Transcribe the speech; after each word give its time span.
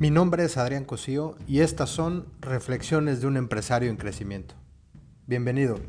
Mi 0.00 0.12
nombre 0.12 0.44
es 0.44 0.56
Adrián 0.56 0.84
Cosío 0.84 1.34
y 1.48 1.58
estas 1.58 1.90
son 1.90 2.26
Reflexiones 2.40 3.20
de 3.20 3.26
un 3.26 3.36
empresario 3.36 3.90
en 3.90 3.96
crecimiento. 3.96 4.54
Bienvenido. 5.26 5.80